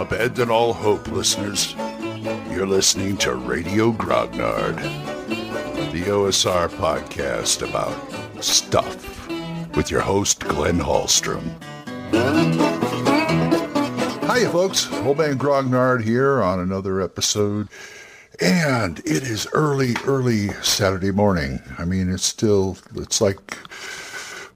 Abandon 0.00 0.50
all 0.50 0.72
hope, 0.72 1.08
listeners. 1.08 1.74
You're 2.50 2.66
listening 2.66 3.18
to 3.18 3.34
Radio 3.34 3.92
Grognard, 3.92 4.76
the 5.92 6.04
OSR 6.04 6.70
podcast 6.70 7.68
about 7.68 8.42
stuff 8.42 9.28
with 9.76 9.90
your 9.90 10.00
host, 10.00 10.40
Glenn 10.40 10.78
Hallstrom. 10.78 11.42
Hiya, 14.22 14.48
folks. 14.48 14.90
Old 14.90 15.18
Man 15.18 15.38
Grognard 15.38 16.02
here 16.02 16.42
on 16.42 16.60
another 16.60 17.02
episode. 17.02 17.68
And 18.40 19.00
it 19.00 19.22
is 19.22 19.46
early, 19.52 19.96
early 20.06 20.48
Saturday 20.62 21.10
morning. 21.10 21.60
I 21.76 21.84
mean, 21.84 22.10
it's 22.10 22.24
still, 22.24 22.78
it's 22.96 23.20
like, 23.20 23.58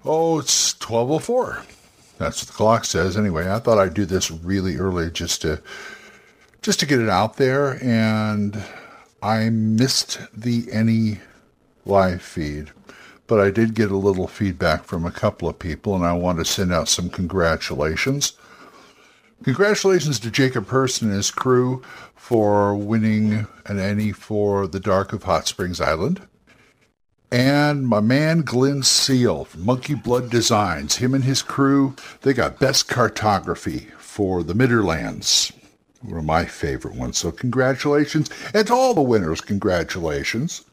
oh, 0.07 0.39
it's 0.39 0.72
1204. 0.81 1.63
That's 2.19 2.43
what 2.43 2.49
the 2.49 2.54
clock 2.54 2.85
says. 2.85 3.17
Anyway, 3.17 3.50
I 3.50 3.59
thought 3.59 3.79
I'd 3.79 3.95
do 3.95 4.04
this 4.04 4.31
really 4.31 4.77
early 4.77 5.11
just 5.11 5.43
to 5.43 5.61
just 6.63 6.81
to 6.81 6.86
get 6.86 7.00
it 7.00 7.09
out 7.09 7.36
there. 7.36 7.82
And 7.82 8.63
I 9.22 9.50
missed 9.50 10.21
the 10.32 10.67
any 10.71 11.21
live 11.85 12.22
feed, 12.22 12.71
but 13.27 13.41
I 13.41 13.50
did 13.50 13.75
get 13.75 13.91
a 13.91 13.96
little 13.96 14.29
feedback 14.29 14.85
from 14.85 15.05
a 15.05 15.11
couple 15.11 15.49
of 15.49 15.58
people, 15.58 15.95
and 15.95 16.05
I 16.05 16.13
want 16.13 16.39
to 16.39 16.45
send 16.45 16.72
out 16.72 16.89
some 16.89 17.11
congratulations. 17.11 18.33
Congratulations 19.43 20.19
to 20.21 20.31
Jacob 20.31 20.69
Hurst 20.69 21.03
and 21.03 21.13
his 21.13 21.31
crew 21.31 21.83
for 22.14 22.75
winning 22.75 23.46
an 23.67 23.79
ENnie 23.79 24.13
for 24.13 24.67
The 24.67 24.81
Dark 24.81 25.13
of 25.13 25.25
Hot 25.25 25.46
Springs 25.46 25.81
Island. 25.81 26.27
And 27.34 27.88
my 27.88 27.98
man 27.98 28.43
Glenn 28.43 28.84
Seal 28.84 29.44
from 29.44 29.66
Monkey 29.66 29.96
Blood 29.96 30.30
Designs, 30.30 30.98
him 30.98 31.14
and 31.14 31.24
his 31.24 31.43
crew, 31.43 31.96
they 32.20 32.33
got 32.33 32.60
best 32.60 32.86
cartography 32.86 33.88
for 33.98 34.44
the 34.44 34.54
Midderlands. 34.54 35.52
One 36.00 36.18
of 36.18 36.24
my 36.24 36.44
favorite 36.44 36.94
ones. 36.94 37.18
So 37.18 37.32
congratulations. 37.32 38.30
And 38.54 38.64
to 38.68 38.72
all 38.72 38.94
the 38.94 39.02
winners, 39.02 39.41
congratulations. 39.41 40.64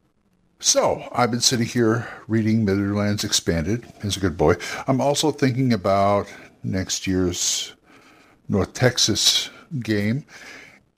So 0.60 1.10
I've 1.12 1.32
been 1.32 1.42
sitting 1.42 1.66
here 1.66 2.08
reading 2.28 2.64
Midderlands 2.64 3.24
Expanded. 3.24 3.92
He's 4.04 4.18
a 4.18 4.20
good 4.20 4.38
boy. 4.38 4.54
I'm 4.88 5.02
also 5.02 5.32
thinking 5.32 5.74
about 5.74 6.28
next 6.62 7.08
year's 7.08 7.74
North 8.48 8.74
Texas 8.74 9.50
game. 9.80 10.26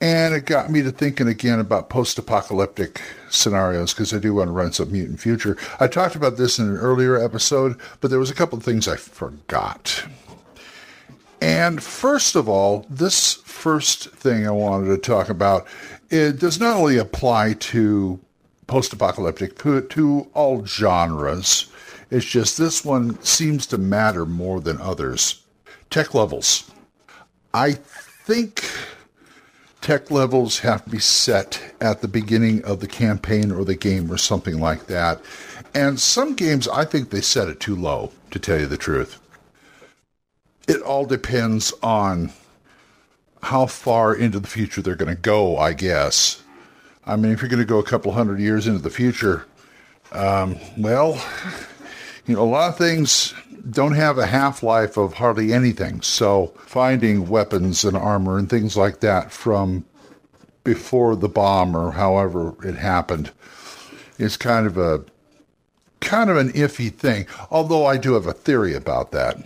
And 0.03 0.35
it 0.35 0.45
got 0.45 0.69
me 0.69 0.81
to 0.81 0.91
thinking 0.91 1.29
again 1.29 1.61
about 1.61 1.87
post 1.87 2.19
apocalyptic 2.19 3.01
scenarios 3.29 3.93
because 3.93 4.13
I 4.13 4.19
do 4.19 4.33
want 4.33 4.49
to 4.49 4.51
run 4.51 4.73
some 4.73 4.91
mutant 4.91 5.21
future. 5.21 5.57
I 5.79 5.87
talked 5.87 6.17
about 6.17 6.35
this 6.35 6.59
in 6.59 6.67
an 6.67 6.75
earlier 6.75 7.17
episode, 7.17 7.79
but 8.01 8.09
there 8.09 8.19
was 8.19 8.29
a 8.29 8.35
couple 8.35 8.57
of 8.57 8.65
things 8.65 8.85
I 8.85 8.97
forgot. 8.97 10.03
And 11.39 11.81
first 11.81 12.35
of 12.35 12.49
all, 12.49 12.85
this 12.89 13.35
first 13.45 14.09
thing 14.09 14.45
I 14.45 14.51
wanted 14.51 14.89
to 14.89 14.97
talk 14.97 15.29
about, 15.29 15.67
it 16.09 16.37
does 16.37 16.59
not 16.59 16.75
only 16.75 16.97
apply 16.97 17.53
to 17.53 18.19
post 18.67 18.91
apocalyptic, 18.91 19.57
to 19.57 20.27
all 20.33 20.65
genres. 20.65 21.71
It's 22.11 22.25
just 22.25 22.57
this 22.57 22.83
one 22.83 23.23
seems 23.23 23.65
to 23.67 23.77
matter 23.77 24.25
more 24.25 24.59
than 24.59 24.81
others. 24.81 25.43
Tech 25.89 26.13
levels. 26.13 26.69
I 27.53 27.71
think 27.71 28.65
tech 29.83 30.09
levels 30.09 30.59
have 30.59 30.85
to 30.85 30.89
be 30.89 30.99
set 30.99 31.61
at 31.81 32.01
the 32.01 32.07
beginning 32.07 32.63
of 32.63 32.79
the 32.79 32.87
campaign 32.87 33.51
or 33.51 33.65
the 33.65 33.75
game 33.75 34.09
or 34.09 34.17
something 34.17 34.59
like 34.59 34.87
that. 34.87 35.21
And 35.75 35.99
some 35.99 36.35
games, 36.35 36.67
I 36.69 36.85
think 36.85 37.09
they 37.09 37.19
set 37.21 37.49
it 37.49 37.59
too 37.59 37.75
low, 37.75 38.11
to 38.31 38.39
tell 38.39 38.59
you 38.59 38.65
the 38.65 38.77
truth. 38.77 39.19
It 40.67 40.81
all 40.81 41.05
depends 41.05 41.73
on 41.83 42.31
how 43.41 43.65
far 43.65 44.15
into 44.15 44.39
the 44.39 44.47
future 44.47 44.81
they're 44.81 44.95
going 44.95 45.13
to 45.13 45.21
go, 45.21 45.57
I 45.57 45.73
guess. 45.73 46.41
I 47.05 47.17
mean, 47.17 47.33
if 47.33 47.41
you're 47.41 47.49
going 47.49 47.59
to 47.59 47.65
go 47.65 47.79
a 47.79 47.83
couple 47.83 48.13
hundred 48.13 48.39
years 48.39 48.67
into 48.67 48.79
the 48.79 48.89
future, 48.89 49.45
um, 50.13 50.55
well, 50.77 51.21
you 52.25 52.35
know, 52.35 52.43
a 52.43 52.45
lot 52.45 52.69
of 52.69 52.77
things 52.77 53.33
don't 53.69 53.95
have 53.95 54.17
a 54.17 54.25
half 54.25 54.63
life 54.63 54.97
of 54.97 55.13
hardly 55.13 55.53
anything. 55.53 56.01
So 56.01 56.53
finding 56.59 57.27
weapons 57.27 57.83
and 57.83 57.95
armor 57.95 58.37
and 58.37 58.49
things 58.49 58.77
like 58.77 58.99
that 59.01 59.31
from 59.31 59.85
before 60.63 61.15
the 61.15 61.29
bomb 61.29 61.75
or 61.75 61.91
however 61.91 62.55
it 62.63 62.75
happened 62.75 63.31
is 64.17 64.37
kind 64.37 64.65
of 64.65 64.77
a 64.77 65.03
kind 65.99 66.29
of 66.29 66.37
an 66.37 66.51
iffy 66.51 66.93
thing. 66.93 67.25
Although 67.49 67.85
I 67.85 67.97
do 67.97 68.13
have 68.13 68.27
a 68.27 68.33
theory 68.33 68.73
about 68.73 69.11
that. 69.11 69.37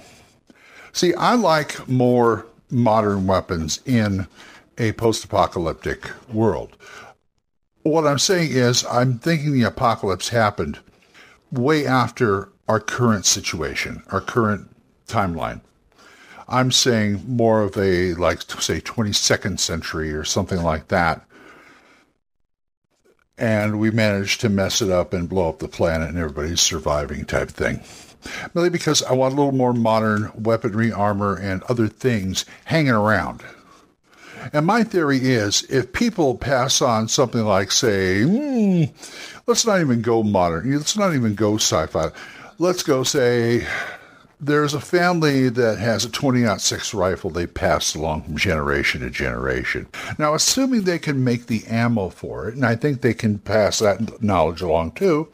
See, 0.92 1.14
I 1.14 1.36
like 1.36 1.88
more 1.88 2.46
modern 2.70 3.28
weapons 3.28 3.80
in 3.86 4.28
a 4.78 4.92
post-apocalyptic 4.94 6.10
world. 6.32 6.76
What 7.84 8.06
I'm 8.06 8.20
saying 8.20 8.52
is 8.52 8.86
I'm 8.86 9.20
thinking 9.20 9.54
the 9.54 9.64
apocalypse 9.64 10.30
happened 10.30 10.80
way 11.52 11.86
after 11.86 12.50
our 12.68 12.80
current 12.80 13.26
situation, 13.26 14.04
our 14.10 14.22
current 14.22 14.70
timeline. 15.08 15.62
I'm 16.50 16.72
saying 16.72 17.24
more 17.28 17.62
of 17.62 17.78
a, 17.78 18.14
like, 18.14 18.42
say, 18.44 18.80
22nd 18.80 19.60
century 19.60 20.14
or 20.14 20.24
something 20.24 20.62
like 20.62 20.88
that. 20.88 21.26
And 23.38 23.80
we 23.80 23.92
managed 23.92 24.42
to 24.42 24.50
mess 24.50 24.82
it 24.82 24.90
up 24.90 25.14
and 25.14 25.30
blow 25.30 25.50
up 25.50 25.60
the 25.60 25.68
planet 25.68 26.10
and 26.10 26.18
everybody's 26.18 26.62
surviving 26.62 27.26
type 27.26 27.50
thing. 27.50 27.82
Mainly 28.54 28.70
because 28.70 29.04
I 29.04 29.14
want 29.14 29.34
a 29.34 29.38
little 29.38 29.52
more 29.52 29.74
modern 29.74 30.32
weaponry, 30.36 30.92
armor, 30.92 31.36
and 31.36 31.62
other 31.64 31.88
things 31.88 32.46
hanging 32.66 32.92
around. 32.92 33.44
And 34.54 34.66
my 34.66 34.84
theory 34.84 35.20
is 35.20 35.64
if 35.64 35.94
people 35.94 36.36
pass 36.36 36.82
on 36.82 37.08
something 37.10 37.44
like, 37.44 37.72
say, 37.72 38.22
mm, 38.22 38.92
let's 39.46 39.66
not 39.66 39.82
even 39.82 40.02
go 40.02 40.24
modern, 40.24 40.72
let's 40.76 40.98
not 40.98 41.14
even 41.14 41.36
go 41.36 41.56
sci 41.56 41.86
fi 41.88 42.10
let's 42.60 42.84
go 42.84 43.04
say 43.04 43.68
there's 44.40 44.74
a 44.74 44.80
family 44.80 45.50
that 45.50 45.78
has 45.80 46.06
a 46.06 46.10
20 46.10 46.58
6 46.58 46.94
rifle 46.94 47.30
they 47.30 47.48
passed 47.48 47.96
along 47.96 48.24
from 48.24 48.38
generation 48.38 49.02
to 49.02 49.10
generation. 49.10 49.88
Now, 50.18 50.34
assuming 50.36 50.84
they 50.84 51.00
can 51.00 51.24
make 51.24 51.48
the 51.48 51.66
ammo 51.68 52.10
for 52.10 52.48
it, 52.48 52.56
and 52.56 52.66
I 52.66 52.76
think 52.76 53.02
they 53.02 53.14
can 53.14 53.40
pass 53.40 53.80
that 53.80 54.22
knowledge 54.22 54.62
along 54.62 54.92
too, 54.92 55.30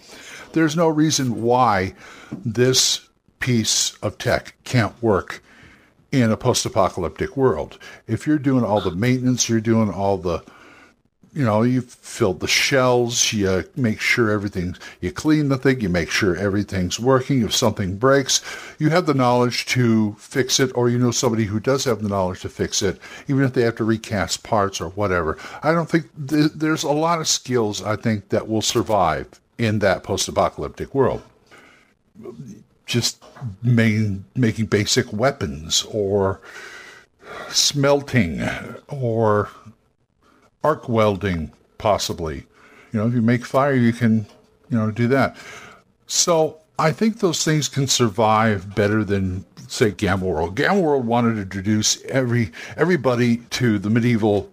there's 0.53 0.75
no 0.75 0.87
reason 0.87 1.41
why 1.41 1.93
this 2.31 3.07
piece 3.39 3.97
of 3.97 4.17
tech 4.17 4.55
can't 4.63 5.01
work 5.01 5.43
in 6.11 6.31
a 6.31 6.37
post 6.37 6.65
apocalyptic 6.65 7.35
world. 7.35 7.79
If 8.07 8.27
you're 8.27 8.37
doing 8.37 8.63
all 8.63 8.79
the 8.79 8.91
maintenance, 8.91 9.49
you're 9.49 9.59
doing 9.59 9.91
all 9.91 10.17
the 10.17 10.43
you 11.33 11.43
know, 11.43 11.63
you 11.63 11.81
filled 11.81 12.39
the 12.41 12.47
shells, 12.47 13.33
you 13.33 13.63
make 13.75 13.99
sure 13.99 14.29
everything, 14.29 14.75
you 15.01 15.11
clean 15.11 15.49
the 15.49 15.57
thing, 15.57 15.81
you 15.81 15.89
make 15.89 16.11
sure 16.11 16.35
everything's 16.35 16.99
working. 16.99 17.41
If 17.41 17.55
something 17.55 17.97
breaks, 17.97 18.41
you 18.77 18.89
have 18.89 19.07
the 19.07 19.15
knowledge 19.15 19.65
to 19.67 20.15
fix 20.19 20.59
it, 20.59 20.71
or 20.75 20.89
you 20.89 20.99
know 20.99 21.09
somebody 21.09 21.45
who 21.45 21.59
does 21.59 21.85
have 21.85 22.03
the 22.03 22.09
knowledge 22.09 22.41
to 22.41 22.49
fix 22.49 22.83
it, 22.83 22.99
even 23.27 23.43
if 23.43 23.53
they 23.53 23.63
have 23.63 23.75
to 23.77 23.83
recast 23.83 24.43
parts 24.43 24.79
or 24.79 24.89
whatever. 24.89 25.37
I 25.63 25.71
don't 25.71 25.89
think 25.89 26.05
th- 26.27 26.51
there's 26.53 26.83
a 26.83 26.91
lot 26.91 27.19
of 27.19 27.27
skills, 27.27 27.81
I 27.81 27.95
think, 27.95 28.29
that 28.29 28.47
will 28.47 28.61
survive 28.61 29.27
in 29.57 29.79
that 29.79 30.03
post 30.03 30.27
apocalyptic 30.27 30.93
world. 30.93 31.23
Just 32.85 33.23
main, 33.63 34.25
making 34.35 34.67
basic 34.67 35.11
weapons 35.11 35.83
or 35.89 36.41
smelting 37.49 38.47
or 38.87 39.49
arc 40.63 40.87
welding, 40.87 41.51
possibly. 41.77 42.45
You 42.91 42.99
know, 42.99 43.07
if 43.07 43.13
you 43.13 43.21
make 43.21 43.45
fire, 43.45 43.73
you 43.73 43.93
can, 43.93 44.25
you 44.69 44.77
know, 44.77 44.91
do 44.91 45.07
that. 45.09 45.35
So 46.07 46.59
I 46.79 46.91
think 46.91 47.19
those 47.19 47.43
things 47.43 47.67
can 47.67 47.87
survive 47.87 48.75
better 48.75 49.03
than, 49.03 49.45
say, 49.67 49.91
Gamma 49.91 50.25
World. 50.25 50.55
Gamma 50.55 50.79
World 50.79 51.05
wanted 51.05 51.35
to 51.35 51.41
introduce 51.41 52.01
every 52.05 52.51
everybody 52.77 53.37
to 53.51 53.79
the 53.79 53.89
medieval 53.89 54.51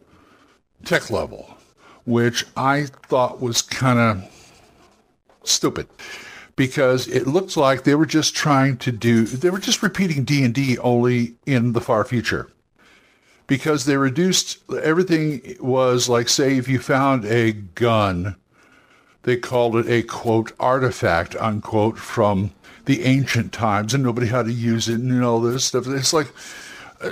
tech 0.84 1.10
level, 1.10 1.56
which 2.04 2.46
I 2.56 2.84
thought 2.84 3.40
was 3.40 3.62
kind 3.62 3.98
of 3.98 4.30
stupid 5.44 5.88
because 6.56 7.08
it 7.08 7.26
looked 7.26 7.56
like 7.56 7.84
they 7.84 7.94
were 7.94 8.06
just 8.06 8.34
trying 8.34 8.76
to 8.76 8.92
do 8.92 9.24
they 9.24 9.48
were 9.48 9.58
just 9.58 9.82
repeating 9.82 10.24
D&D 10.24 10.76
only 10.78 11.34
in 11.46 11.72
the 11.72 11.80
far 11.80 12.04
future 12.04 12.50
because 13.50 13.84
they 13.84 13.96
reduced 13.96 14.58
everything 14.80 15.56
was 15.58 16.08
like 16.08 16.28
say 16.28 16.56
if 16.56 16.68
you 16.68 16.78
found 16.78 17.24
a 17.24 17.50
gun 17.50 18.36
they 19.24 19.36
called 19.36 19.74
it 19.74 19.88
a 19.88 20.04
quote 20.04 20.52
artifact 20.60 21.34
unquote 21.34 21.98
from 21.98 22.52
the 22.84 23.02
ancient 23.02 23.52
times 23.52 23.92
and 23.92 24.04
nobody 24.04 24.28
had 24.28 24.46
to 24.46 24.52
use 24.52 24.88
it 24.88 25.00
and 25.00 25.24
all 25.24 25.40
this 25.40 25.64
stuff. 25.64 25.88
It's 25.88 26.12
like 26.12 26.28
uh, 27.00 27.10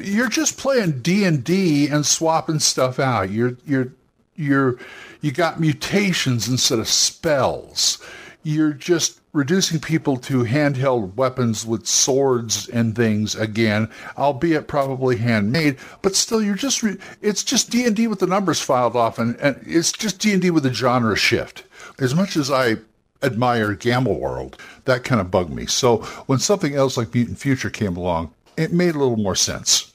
you're 0.00 0.30
just 0.30 0.56
playing 0.56 1.02
D&D 1.02 1.88
and 1.88 2.04
swapping 2.04 2.58
stuff 2.58 2.98
out. 2.98 3.30
You're 3.30 3.56
you're 3.66 3.92
you're 4.34 4.78
you 5.20 5.30
got 5.30 5.60
mutations 5.60 6.48
instead 6.48 6.78
of 6.78 6.88
spells. 6.88 8.02
You're 8.42 8.72
just 8.72 9.20
reducing 9.38 9.78
people 9.78 10.16
to 10.16 10.42
handheld 10.42 11.14
weapons 11.14 11.64
with 11.64 11.86
swords 11.86 12.68
and 12.70 12.96
things 12.96 13.36
again, 13.36 13.88
albeit 14.18 14.66
probably 14.66 15.16
handmade, 15.16 15.76
but 16.02 16.16
still 16.16 16.42
you're 16.42 16.56
just 16.56 16.82
re- 16.82 16.98
it's 17.22 17.44
just 17.44 17.70
D&D 17.70 18.08
with 18.08 18.18
the 18.18 18.26
numbers 18.26 18.60
filed 18.60 18.96
off 18.96 19.16
and, 19.16 19.36
and 19.36 19.56
it's 19.64 19.92
just 19.92 20.18
D&D 20.18 20.50
with 20.50 20.66
a 20.66 20.74
genre 20.74 21.14
shift. 21.14 21.62
As 22.00 22.16
much 22.16 22.36
as 22.36 22.50
I 22.50 22.78
admire 23.22 23.74
Gamma 23.74 24.12
World, 24.12 24.60
that 24.86 25.04
kind 25.04 25.20
of 25.20 25.30
bugged 25.30 25.50
me. 25.50 25.66
So 25.66 25.98
when 26.26 26.40
something 26.40 26.74
else 26.74 26.96
like 26.96 27.14
Mutant 27.14 27.38
Future 27.38 27.70
came 27.70 27.96
along, 27.96 28.34
it 28.56 28.72
made 28.72 28.96
a 28.96 28.98
little 28.98 29.16
more 29.16 29.36
sense. 29.36 29.94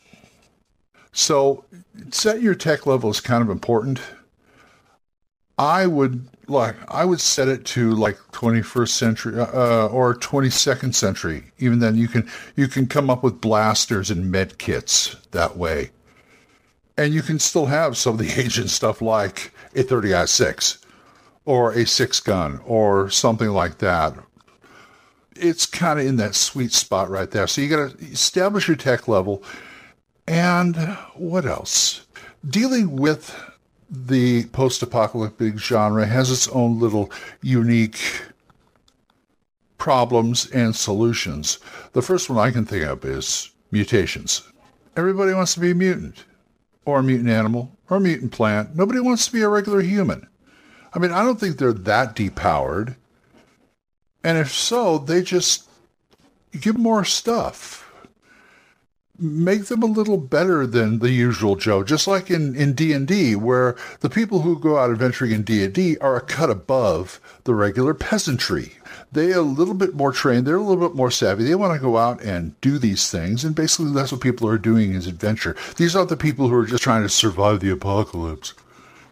So 1.12 1.66
set 2.12 2.42
your 2.42 2.56
tech 2.56 2.88
level 2.88 3.10
is 3.10 3.20
kind 3.20 3.44
of 3.44 3.50
important. 3.50 4.00
I 5.58 5.86
would 5.88 6.28
like 6.48 6.76
I 6.90 7.06
would 7.06 7.20
set 7.20 7.48
it 7.48 7.66
to 7.66 7.92
like 7.92 8.18
21st 8.32 8.90
century 8.90 9.40
uh, 9.40 9.46
uh 9.46 9.88
or 9.88 10.16
22nd 10.16 10.94
century. 10.96 11.52
Even 11.60 11.80
then, 11.80 11.96
you 11.96 12.08
can 12.08 12.30
you 12.56 12.68
can 12.68 12.88
come 12.88 13.10
up 13.10 13.24
with 13.24 13.42
blasters 13.42 14.10
and 14.10 14.32
med 14.32 14.58
kits 14.58 15.16
that 15.32 15.58
way, 15.58 15.92
and 16.98 17.14
you 17.14 17.22
can 17.22 17.40
still 17.40 17.68
have 17.68 17.98
some 17.98 18.14
of 18.14 18.20
the 18.20 18.34
ancient 18.42 18.70
stuff 18.70 19.02
like 19.02 19.54
a 19.76 19.84
30-06 19.84 20.84
or 21.46 21.72
a 21.74 21.86
six 21.86 22.20
gun 22.20 22.60
or 22.66 23.10
something 23.10 23.50
like 23.50 23.80
that. 23.80 24.16
It's 25.36 25.66
kind 25.66 26.00
of 26.00 26.06
in 26.06 26.18
that 26.18 26.36
sweet 26.36 26.72
spot 26.72 27.10
right 27.10 27.30
there. 27.30 27.48
So 27.48 27.62
you 27.62 27.70
got 27.70 27.98
to 27.98 28.06
establish 28.06 28.68
your 28.68 28.78
tech 28.78 29.08
level, 29.08 29.44
and 30.28 30.76
what 31.16 31.46
else? 31.46 32.06
Dealing 32.48 32.98
with 32.98 33.36
the 33.94 34.46
post-apocalyptic 34.46 35.60
genre 35.60 36.06
has 36.06 36.32
its 36.32 36.48
own 36.48 36.80
little 36.80 37.12
unique 37.44 38.24
problems 39.78 40.50
and 40.50 40.76
solutions. 40.76 41.60
The 41.94 42.02
first 42.02 42.28
one 42.28 42.40
I 42.40 42.52
can 42.52 42.66
think 42.66 42.86
of 42.86 43.06
is 43.06 43.52
mutations. 43.72 44.42
Everybody 44.98 45.34
wants 45.34 45.54
to 45.54 45.60
be 45.60 45.72
a 45.72 45.76
mutant, 45.76 46.24
or 46.86 47.00
a 47.00 47.04
mutant 47.04 47.30
animal, 47.30 47.72
or 47.90 47.98
a 47.98 48.02
mutant 48.02 48.32
plant. 48.32 48.76
Nobody 48.76 49.00
wants 49.00 49.28
to 49.28 49.32
be 49.32 49.42
a 49.42 49.50
regular 49.50 49.82
human. 49.82 50.28
I 50.94 51.00
mean, 51.00 51.12
I 51.12 51.24
don't 51.24 51.40
think 51.40 51.58
they're 51.58 51.74
that 51.74 52.16
depowered. 52.16 52.96
And 54.24 54.38
if 54.40 54.52
so, 54.52 54.98
they 54.98 55.22
just 55.22 55.70
give 56.60 56.78
more 56.78 57.06
stuff 57.06 57.83
make 59.24 59.66
them 59.66 59.82
a 59.82 59.88
little 59.88 60.18
better 60.18 60.68
than 60.68 61.00
the 61.00 61.12
usual 61.12 61.56
Joe, 61.56 61.84
just 61.84 62.08
like 62.08 62.30
in, 62.30 62.56
in 62.56 62.74
D&D, 62.74 63.36
where 63.36 63.76
the 64.02 64.10
people 64.10 64.42
who 64.42 64.60
go 64.60 64.78
out 64.78 64.92
adventuring 64.92 65.32
in 65.32 65.44
D&D 65.44 65.98
are 65.98 66.18
a 66.18 66.22
cut 66.22 66.50
above 66.50 67.20
the 67.46 67.56
regular 67.56 67.94
peasantry. 67.94 68.74
They're 69.12 69.38
a 69.38 69.42
little 69.42 69.74
bit 69.74 69.96
more 69.96 70.12
trained. 70.12 70.46
They're 70.46 70.58
a 70.58 70.62
little 70.62 70.88
bit 70.88 70.96
more 70.96 71.12
savvy. 71.12 71.44
They 71.44 71.56
want 71.56 71.74
to 71.74 71.80
go 71.80 71.98
out 71.98 72.22
and 72.22 72.60
do 72.62 72.78
these 72.78 73.10
things. 73.10 73.44
And 73.44 73.56
basically, 73.56 73.92
that's 73.92 74.12
what 74.12 74.22
people 74.22 74.48
are 74.48 74.58
doing 74.58 74.94
is 74.94 75.08
adventure. 75.08 75.56
These 75.78 75.96
aren't 75.96 76.10
the 76.10 76.18
people 76.18 76.48
who 76.48 76.56
are 76.56 76.66
just 76.66 76.84
trying 76.84 77.04
to 77.04 77.10
survive 77.10 77.60
the 77.60 77.72
apocalypse. 77.72 78.54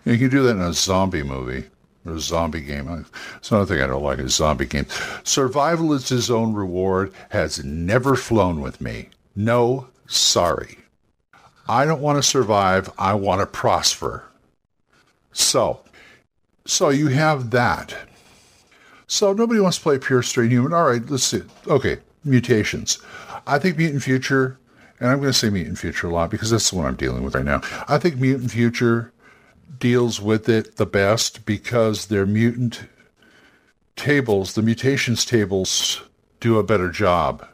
You 0.06 0.18
can 0.18 0.30
do 0.30 0.44
that 0.44 0.56
in 0.56 0.62
a 0.62 0.74
zombie 0.74 1.24
movie 1.24 1.66
or 2.06 2.14
a 2.14 2.20
zombie 2.20 2.62
game. 2.62 3.06
It's 3.38 3.52
another 3.52 3.76
thing 3.76 3.84
I 3.84 3.88
don't 3.88 4.04
like 4.04 4.20
is 4.20 4.36
zombie 4.36 4.66
games. 4.66 4.92
Survival 5.24 5.94
is 5.94 6.12
its 6.12 6.30
own 6.30 6.54
reward 6.54 7.14
has 7.30 7.64
never 7.64 8.16
flown 8.16 8.62
with 8.62 8.82
me. 8.82 9.10
No, 9.36 9.88
sorry. 10.12 10.78
I 11.68 11.86
don't 11.86 12.02
want 12.02 12.18
to 12.18 12.24
survive. 12.24 12.90
I 12.98 13.14
want 13.14 13.42
to 13.42 13.46
prosper. 13.46 14.26
So, 15.32 15.80
so 16.66 16.90
you 16.90 17.08
have 17.08 17.52
that. 17.52 17.96
So 19.08 19.34
nobody 19.34 19.60
wants 19.60 19.78
to 19.78 19.84
play 19.84 19.98
pure 19.98 20.24
straight 20.24 20.52
human. 20.52 20.74
All 20.74 20.86
right, 20.86 21.02
let's 21.10 21.24
see. 21.24 21.42
Okay, 21.68 21.98
mutations. 22.24 23.00
I 23.48 23.60
think 23.60 23.78
Mutant 23.78 24.04
Future, 24.04 24.58
and 25.00 25.10
I'm 25.10 25.20
going 25.20 25.32
to 25.32 25.38
say 25.38 25.50
Mutant 25.50 25.80
Future 25.80 26.08
a 26.08 26.12
lot 26.12 26.30
because 26.30 26.52
that's 26.52 26.70
the 26.70 26.78
one 26.78 26.86
I'm 26.86 26.96
dealing 26.96 27.24
with 27.24 27.36
right 27.36 27.46
now. 27.46 27.62
I 27.88 27.98
think 27.98 28.18
Mutant 28.18 28.52
Future 28.52 29.12
deals 29.80 30.22
with 30.22 30.48
it 30.48 30.78
the 30.78 30.86
best 30.86 31.46
because 31.46 32.08
their 32.08 32.26
mutant 32.26 32.84
tables, 33.96 34.54
the 34.54 34.62
mutations 34.62 35.26
tables, 35.26 36.02
do 36.40 36.58
a 36.58 36.64
better 36.64 36.90
job. 36.90 37.48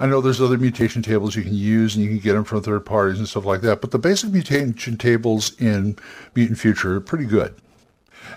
I 0.00 0.06
know 0.06 0.22
there's 0.22 0.40
other 0.40 0.56
mutation 0.56 1.02
tables 1.02 1.36
you 1.36 1.42
can 1.42 1.54
use 1.54 1.94
and 1.94 2.02
you 2.02 2.10
can 2.10 2.20
get 2.20 2.32
them 2.32 2.44
from 2.44 2.62
third 2.62 2.86
parties 2.86 3.18
and 3.18 3.28
stuff 3.28 3.44
like 3.44 3.60
that, 3.60 3.82
but 3.82 3.90
the 3.90 3.98
basic 3.98 4.30
mutation 4.30 4.96
tables 4.96 5.54
in 5.60 5.96
Mutant 6.34 6.58
Future 6.58 6.96
are 6.96 7.00
pretty 7.00 7.26
good. 7.26 7.54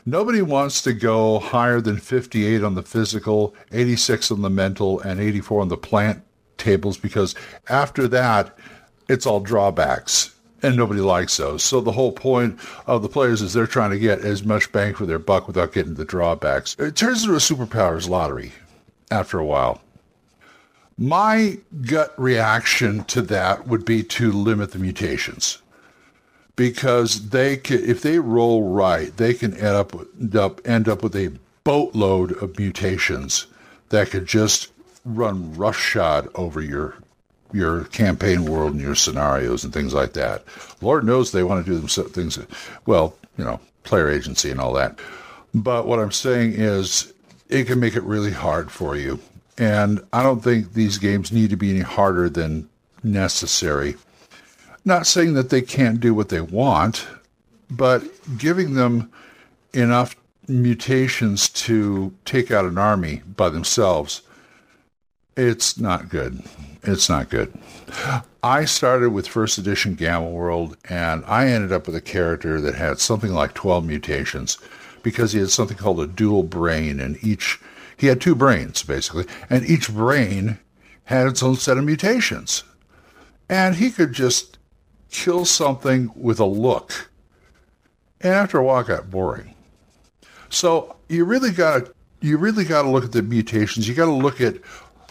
Nobody 0.06 0.42
wants 0.42 0.82
to 0.82 0.92
go 0.92 1.40
higher 1.40 1.80
than 1.80 2.00
58 2.00 2.66
on 2.66 2.76
the 2.76 2.84
physical, 2.84 3.56
86 3.72 4.30
on 4.32 4.42
the 4.42 4.50
mental, 4.50 5.00
and 5.00 5.22
84 5.22 5.62
on 5.62 5.70
the 5.70 5.78
plant 5.78 6.22
tables 6.58 6.98
because 6.98 7.34
after 7.70 8.10
that, 8.10 8.58
it's 9.08 9.26
all 9.26 9.40
drawbacks 9.40 10.36
and 10.62 10.76
nobody 10.76 11.00
likes 11.00 11.38
those. 11.38 11.64
So 11.64 11.80
the 11.80 11.94
whole 11.94 12.12
point 12.12 12.60
of 12.88 13.02
the 13.02 13.10
players 13.10 13.42
is 13.42 13.54
they're 13.54 13.68
trying 13.68 13.92
to 13.92 14.00
get 14.00 14.20
as 14.20 14.44
much 14.44 14.70
bang 14.74 14.96
for 14.96 15.06
their 15.06 15.20
buck 15.20 15.48
without 15.48 15.72
getting 15.72 15.94
the 15.94 16.04
drawbacks. 16.04 16.76
It 16.78 16.98
turns 16.98 17.24
into 17.24 17.36
a 17.36 17.38
superpowers 17.38 18.10
lottery 18.10 18.52
after 19.10 19.40
a 19.40 19.46
while. 19.46 19.83
My 20.98 21.58
gut 21.82 22.14
reaction 22.18 23.04
to 23.06 23.22
that 23.24 23.68
would 23.68 23.86
be 23.86 24.04
to 24.04 24.32
limit 24.32 24.72
the 24.72 24.80
mutations 24.80 25.62
because 26.56 27.30
they 27.30 27.54
if 27.56 28.02
they 28.02 28.20
roll 28.20 28.70
right, 28.70 29.16
they 29.18 29.34
can 29.34 29.54
end 29.54 29.76
up, 29.76 29.94
end 30.20 30.36
up 30.36 30.62
end 30.68 30.88
up 30.88 31.02
with 31.04 31.16
a 31.16 31.34
boatload 31.64 32.32
of 32.44 32.60
mutations 32.60 33.48
that 33.90 34.12
could 34.12 34.26
just 34.26 34.72
run 35.06 35.56
roughshod 35.56 36.28
over 36.36 36.62
your 36.62 36.96
your 37.52 37.86
campaign 37.86 38.46
world 38.46 38.74
and 38.74 38.82
your 38.82 38.96
scenarios 38.96 39.64
and 39.64 39.74
things 39.74 39.94
like 39.94 40.14
that. 40.14 40.44
Lord 40.82 41.06
knows 41.06 41.32
they 41.32 41.44
want 41.44 41.66
to 41.66 41.72
do 41.72 41.80
them 41.80 42.10
things. 42.10 42.40
Well, 42.86 43.16
you 43.38 43.46
know, 43.46 43.60
player 43.84 44.10
agency 44.10 44.50
and 44.50 44.60
all 44.60 44.74
that. 44.74 45.00
But 45.54 45.88
what 45.88 46.00
I'm 46.00 46.12
saying 46.12 46.54
is, 46.54 47.14
it 47.50 47.66
can 47.66 47.80
make 47.80 47.96
it 47.96 48.04
really 48.04 48.32
hard 48.32 48.72
for 48.72 48.96
you 48.96 49.20
and 49.58 50.04
I 50.12 50.24
don't 50.24 50.44
think 50.44 50.74
these 50.74 50.98
games 50.98 51.32
need 51.32 51.50
to 51.52 51.58
be 51.58 51.72
any 51.72 51.82
harder 51.82 52.30
than 52.30 52.70
necessary. 53.04 53.96
Not 54.86 55.08
saying 55.08 55.34
that 55.34 55.50
they 55.50 55.62
can't 55.62 56.00
do 56.00 56.14
what 56.14 56.30
they 56.30 56.42
want, 56.42 57.08
but 57.70 58.04
giving 58.38 58.74
them 58.74 59.12
enough 59.74 60.16
mutations 60.48 61.50
to 61.50 62.14
take 62.26 62.52
out 62.52 62.66
an 62.66 62.78
army 62.78 63.22
by 63.26 63.50
themselves, 63.50 64.22
it's 65.36 65.80
not 65.80 66.10
good. 66.10 66.44
It's 66.84 67.10
not 67.10 67.30
good. 67.30 67.54
I 68.44 68.66
started 68.66 69.12
with 69.12 69.28
first 69.28 69.58
edition 69.58 69.96
Gamma 69.96 70.30
World, 70.30 70.76
and 70.90 71.24
I 71.26 71.48
ended 71.48 71.72
up 71.72 71.88
with 71.88 71.96
a 71.96 72.02
character 72.02 72.60
that 72.60 72.76
had 72.76 73.00
something 73.00 73.32
like 73.32 73.54
12 73.54 73.86
mutations 73.86 74.58
because 75.02 75.32
he 75.32 75.40
had 75.40 75.50
something 75.50 75.78
called 75.78 76.02
a 76.02 76.08
dual 76.08 76.44
brain, 76.44 77.00
and 77.00 77.18
each 77.24 77.60
he 77.98 78.08
had 78.08 78.22
two 78.22 78.36
brains, 78.36 78.84
basically, 78.84 79.26
and 79.50 79.66
each 79.66 79.94
brain 79.94 80.60
had 81.06 81.28
its 81.28 81.44
own 81.44 81.56
set 81.56 81.78
of 81.78 81.84
mutations. 81.84 82.64
And 83.50 83.76
he 83.76 83.92
could 83.92 84.14
just 84.14 84.58
kill 85.12 85.46
something 85.46 86.12
with 86.16 86.40
a 86.40 86.46
look. 86.46 87.12
And 88.22 88.34
after 88.34 88.58
a 88.58 88.64
while, 88.64 88.82
it 88.82 88.88
got 88.88 89.12
boring. 89.12 89.54
So 90.50 90.96
you 91.10 91.26
really 91.26 91.52
got 91.52 91.86
to 91.86 91.94
you 92.24 92.38
really 92.38 92.64
got 92.64 92.84
to 92.84 92.90
look 92.90 93.04
at 93.04 93.12
the 93.12 93.22
mutations. 93.22 93.88
You 93.88 93.94
got 93.94 94.06
to 94.06 94.12
look 94.12 94.40
at 94.40 94.56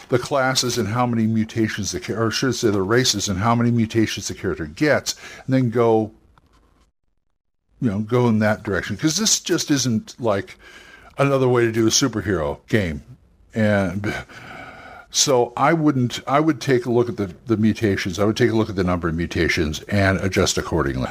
the 0.09 0.17
classes 0.17 0.79
and 0.79 0.87
how 0.87 1.05
many 1.05 1.27
mutations 1.27 1.91
the 1.91 2.15
or 2.15 2.31
should 2.31 2.49
I 2.49 2.51
say 2.53 2.69
the 2.71 2.81
races 2.81 3.29
and 3.29 3.39
how 3.39 3.53
many 3.53 3.69
mutations 3.69 4.27
the 4.27 4.33
character 4.33 4.65
gets, 4.65 5.15
and 5.45 5.53
then 5.53 5.69
go 5.69 6.11
you 7.81 7.89
know 7.89 7.99
go 7.99 8.27
in 8.27 8.39
that 8.39 8.63
direction 8.63 8.95
because 8.95 9.17
this 9.17 9.39
just 9.39 9.69
isn't 9.69 10.19
like 10.19 10.57
another 11.17 11.47
way 11.47 11.65
to 11.65 11.71
do 11.71 11.85
a 11.87 11.89
superhero 11.89 12.59
game. 12.67 13.03
And 13.53 14.13
so 15.11 15.53
I 15.55 15.73
wouldn't, 15.73 16.21
I 16.27 16.39
would 16.39 16.59
take 16.59 16.85
a 16.85 16.91
look 16.91 17.09
at 17.09 17.17
the, 17.17 17.33
the 17.45 17.57
mutations. 17.57 18.17
I 18.19 18.25
would 18.25 18.37
take 18.37 18.49
a 18.49 18.55
look 18.55 18.69
at 18.69 18.75
the 18.75 18.83
number 18.83 19.07
of 19.07 19.15
mutations 19.15 19.81
and 19.83 20.19
adjust 20.19 20.57
accordingly. 20.57 21.09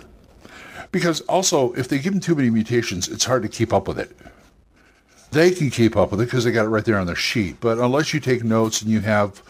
Because 0.91 1.21
also, 1.23 1.73
if 1.73 1.89
they 1.89 1.99
give 1.99 2.13
them 2.13 2.21
too 2.21 2.35
many 2.35 2.51
mutations, 2.51 3.09
it's 3.09 3.25
hard 3.25 3.43
to 3.43 3.49
keep 3.49 3.73
up 3.73 3.89
with 3.89 3.99
it. 3.99 4.15
They 5.31 5.51
can 5.51 5.71
keep 5.71 5.97
up 5.97 6.11
with 6.11 6.21
it 6.21 6.25
because 6.25 6.45
they 6.45 6.53
got 6.53 6.67
it 6.67 6.69
right 6.69 6.85
there 6.85 6.99
on 6.99 7.07
their 7.07 7.17
sheet. 7.17 7.57
But 7.61 7.79
unless 7.79 8.13
you 8.13 8.21
take 8.21 8.45
notes 8.45 8.83
and 8.83 8.91
you 8.91 9.01
have, 9.01 9.43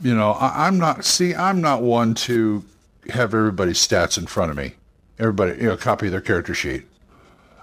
you 0.00 0.14
know, 0.14 0.32
I, 0.32 0.66
I'm 0.66 0.78
not, 0.78 1.04
see, 1.04 1.34
I'm 1.34 1.60
not 1.60 1.82
one 1.82 2.14
to 2.14 2.64
have 3.10 3.34
everybody's 3.34 3.86
stats 3.86 4.16
in 4.16 4.26
front 4.26 4.50
of 4.50 4.56
me. 4.56 4.74
Everybody, 5.18 5.60
you 5.60 5.68
know, 5.68 5.76
copy 5.76 6.08
their 6.08 6.22
character 6.22 6.54
sheet. 6.54 6.84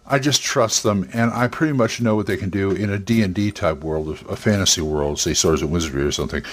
I 0.09 0.19
just 0.19 0.41
trust 0.41 0.83
them, 0.83 1.09
and 1.13 1.31
I 1.31 1.47
pretty 1.47 1.73
much 1.73 1.99
know 1.99 2.15
what 2.15 2.27
they 2.27 2.37
can 2.37 2.49
do 2.49 2.71
in 2.71 2.89
a 2.89 2.97
D&D 2.97 3.51
type 3.51 3.83
world, 3.83 4.09
a 4.29 4.35
fantasy 4.37 4.81
world, 4.81 5.19
say 5.19 5.33
Swords 5.33 5.61
and 5.61 5.71
Wizardry 5.71 6.03
or 6.03 6.11
something. 6.13 6.43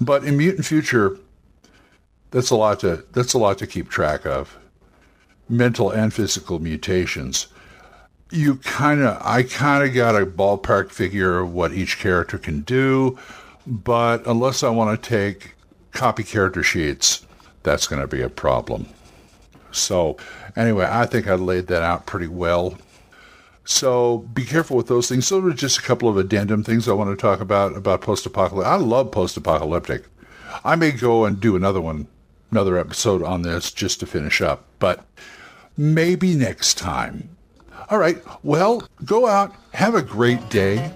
But 0.00 0.24
in 0.24 0.36
Mutant 0.36 0.66
Future, 0.66 1.16
that's 2.32 2.50
a 2.50 2.56
lot 2.56 2.80
to 2.80 3.04
that's 3.12 3.32
a 3.32 3.38
lot 3.38 3.58
to 3.58 3.66
keep 3.68 3.88
track 3.88 4.26
of. 4.26 4.58
Mental 5.48 5.90
and 5.90 6.12
physical 6.12 6.58
mutations. 6.58 7.46
you 8.30 8.56
kind 8.56 9.02
of, 9.02 9.20
I 9.22 9.44
kind 9.44 9.86
of 9.86 9.94
got 9.94 10.20
a 10.20 10.26
ballpark 10.26 10.90
figure 10.90 11.38
of 11.38 11.54
what 11.54 11.72
each 11.72 11.98
character 11.98 12.36
can 12.36 12.62
do, 12.62 13.18
but 13.66 14.26
unless 14.26 14.62
I 14.62 14.70
want 14.70 15.00
to 15.00 15.08
take 15.08 15.54
copy 15.92 16.24
character 16.24 16.62
sheets, 16.62 17.24
that's 17.62 17.86
going 17.86 18.02
to 18.02 18.08
be 18.08 18.22
a 18.22 18.28
problem. 18.28 18.86
So, 19.70 20.16
anyway, 20.56 20.88
I 20.90 21.06
think 21.06 21.28
I 21.28 21.34
laid 21.34 21.68
that 21.68 21.82
out 21.82 22.06
pretty 22.06 22.26
well. 22.26 22.76
So 23.64 24.18
be 24.18 24.44
careful 24.44 24.76
with 24.76 24.88
those 24.88 25.08
things. 25.08 25.26
So 25.26 25.44
are 25.44 25.52
just 25.52 25.78
a 25.78 25.82
couple 25.82 26.08
of 26.08 26.16
addendum 26.16 26.62
things 26.62 26.88
I 26.88 26.92
want 26.92 27.10
to 27.10 27.20
talk 27.20 27.40
about 27.40 27.76
about 27.76 28.02
post-apocalyptic. 28.02 28.70
I 28.70 28.76
love 28.76 29.10
post-apocalyptic. 29.10 30.04
I 30.64 30.76
may 30.76 30.92
go 30.92 31.24
and 31.24 31.40
do 31.40 31.56
another 31.56 31.80
one, 31.80 32.06
another 32.50 32.78
episode 32.78 33.22
on 33.22 33.42
this 33.42 33.72
just 33.72 34.00
to 34.00 34.06
finish 34.06 34.40
up, 34.40 34.64
but 34.78 35.04
maybe 35.76 36.34
next 36.34 36.78
time. 36.78 37.30
All 37.90 37.98
right. 37.98 38.22
Well, 38.42 38.86
go 39.04 39.26
out, 39.26 39.54
have 39.72 39.94
a 39.94 40.02
great 40.02 40.48
day, 40.50 40.92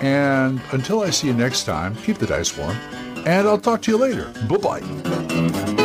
and 0.00 0.60
until 0.72 1.02
I 1.02 1.10
see 1.10 1.28
you 1.28 1.32
next 1.32 1.64
time, 1.64 1.96
keep 1.96 2.18
the 2.18 2.26
dice 2.26 2.56
warm, 2.56 2.76
and 3.26 3.48
I'll 3.48 3.58
talk 3.58 3.82
to 3.82 3.90
you 3.90 3.98
later. 3.98 4.32
Bye 4.48 4.80
bye 4.80 5.84